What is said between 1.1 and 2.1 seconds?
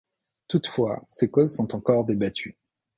causes sont encore